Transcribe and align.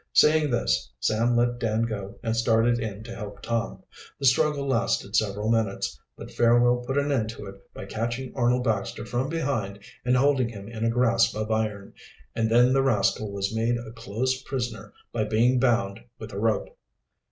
Seeing 0.13 0.49
this, 0.49 0.89
Sam 0.99 1.35
let 1.35 1.59
Dan 1.59 1.83
go 1.83 2.17
and 2.23 2.35
started 2.35 2.79
in 2.79 3.03
to 3.03 3.13
help 3.13 3.43
Tom. 3.43 3.83
The 4.19 4.25
struggle 4.25 4.67
lasted 4.67 5.15
several 5.15 5.51
minutes, 5.51 5.99
but 6.17 6.31
Fairwell 6.31 6.77
put 6.83 6.97
an 6.97 7.11
end 7.11 7.29
to 7.29 7.45
it 7.45 7.71
by 7.75 7.85
catching 7.85 8.35
Arnold 8.35 8.63
Baxter 8.63 9.05
from 9.05 9.29
behind 9.29 9.77
and 10.03 10.17
holding 10.17 10.49
him 10.49 10.67
in 10.67 10.83
a 10.83 10.89
grasp 10.89 11.35
of 11.35 11.51
iron, 11.51 11.93
and 12.35 12.49
then 12.49 12.73
the 12.73 12.81
rascal 12.81 13.31
was 13.31 13.55
made 13.55 13.77
a 13.77 13.91
close 13.91 14.41
prisoner 14.41 14.91
by 15.11 15.23
being 15.23 15.59
bound 15.59 15.99
with 16.17 16.33
a 16.33 16.39
rope. 16.39 16.75